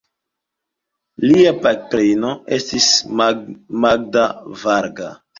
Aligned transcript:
Lia 1.25 1.51
patrino 1.65 2.31
estis 2.57 2.87
Magda 3.83 4.23
Varga. 4.63 5.11